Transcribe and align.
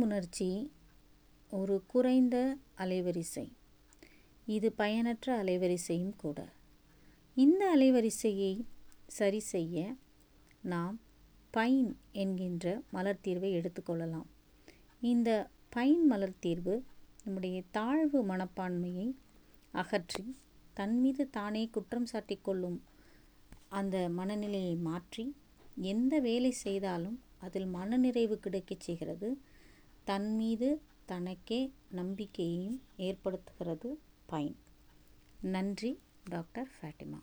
உணர்ச்சி 0.00 0.70
ஒரு 1.50 1.82
குறைந்த 1.86 2.56
அலைவரிசை. 2.78 3.52
இது 4.46 4.72
பயனற்ற 4.72 5.42
அலைவரிசையும் 5.42 6.16
கூட. 6.16 6.48
இந்த 7.34 7.76
அலைவரிசையை 7.76 8.64
சரி 9.06 9.40
செய்ய 9.40 9.96
நாம் 10.62 11.00
பைன் 11.50 11.96
என்கின்ற 12.12 12.82
மலர் 12.90 13.22
தீர்வை 13.22 13.50
எடுத்துக்கொள்ளலாம் 13.52 14.26
இந்த 15.00 15.48
பைன் 15.76 16.02
மலர் 16.02 16.38
தீர்வு 16.40 16.84
நம்முடைய 17.24 17.62
தாழ்வு 17.70 18.26
மனப்பான்மையை 18.26 19.14
அகற்றி 19.70 20.36
தன் 20.74 21.00
மீது 21.00 21.30
தானே 21.30 21.68
குற்றம் 21.70 22.06
சாட்டி 22.06 22.38
கொள்ளும் 22.42 22.82
அந்த 23.68 24.08
மனநிலையை 24.08 24.74
மாற்றி 24.76 25.36
எந்த 25.74 26.18
வேலை 26.18 26.50
செய்தாலும் 26.50 27.20
அதில் 27.38 27.66
மனநிறைவு 27.66 28.38
கிடைக்கச் 28.38 28.80
செய்கிறது. 28.80 29.40
தன் 30.04 30.36
மீது 30.36 30.68
தனக்கே 31.04 31.60
நம்பிக்கையையும் 31.90 32.82
ஏற்படுத்துகிறது 32.98 33.90
பைன். 34.26 34.56
நன்றி 35.40 35.92
டாக்டர் 36.24 36.68
ஃபேட்டிமா 36.76 37.20